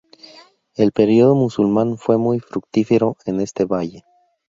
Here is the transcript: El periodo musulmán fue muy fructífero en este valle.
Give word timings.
El 0.75 0.93
periodo 0.93 1.35
musulmán 1.35 1.99
fue 1.99 2.17
muy 2.17 2.39
fructífero 2.39 3.17
en 3.27 3.39
este 3.39 3.65
valle. 3.65 4.03